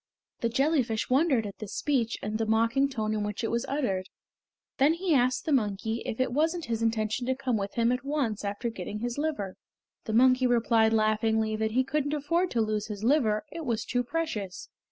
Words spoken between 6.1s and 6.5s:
it